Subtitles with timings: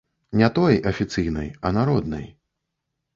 [0.39, 2.25] Не той, афіцыйнай, а народнай.